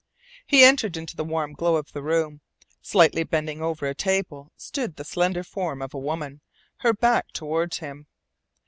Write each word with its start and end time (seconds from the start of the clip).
He 0.47 0.63
entered 0.63 0.97
into 0.97 1.15
the 1.15 1.23
warm 1.23 1.53
glow 1.53 1.75
of 1.75 1.91
the 1.93 2.01
room. 2.01 2.41
Slightly 2.81 3.23
bending 3.23 3.61
over 3.61 3.85
a 3.85 3.93
table 3.93 4.51
stood 4.57 4.95
the 4.95 5.03
slender 5.05 5.43
form 5.43 5.79
of 5.79 5.93
a 5.93 5.99
woman, 5.99 6.41
her 6.77 6.91
back 6.91 7.31
toward 7.33 7.75
him. 7.75 8.07